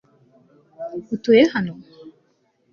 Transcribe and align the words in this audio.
utuye 1.15 1.43
hano 1.53 1.73